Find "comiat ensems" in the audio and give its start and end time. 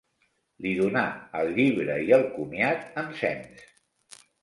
2.41-3.65